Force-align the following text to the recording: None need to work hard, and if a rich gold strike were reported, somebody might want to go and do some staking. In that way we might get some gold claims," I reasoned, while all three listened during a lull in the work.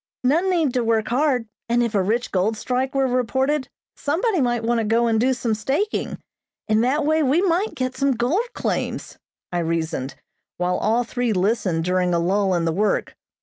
None 0.23 0.49
need 0.49 0.73
to 0.73 0.83
work 0.83 1.09
hard, 1.09 1.47
and 1.69 1.83
if 1.83 1.93
a 1.93 2.01
rich 2.01 2.31
gold 2.31 2.57
strike 2.57 2.95
were 2.95 3.05
reported, 3.05 3.67
somebody 3.95 4.41
might 4.41 4.63
want 4.63 4.79
to 4.79 4.83
go 4.83 5.05
and 5.05 5.19
do 5.21 5.31
some 5.31 5.53
staking. 5.53 6.17
In 6.67 6.81
that 6.81 7.05
way 7.05 7.21
we 7.21 7.43
might 7.43 7.75
get 7.75 7.95
some 7.95 8.13
gold 8.13 8.51
claims," 8.55 9.19
I 9.51 9.59
reasoned, 9.59 10.15
while 10.57 10.77
all 10.77 11.03
three 11.03 11.33
listened 11.33 11.83
during 11.85 12.15
a 12.15 12.19
lull 12.19 12.55
in 12.55 12.65
the 12.65 12.73
work. 12.73 13.15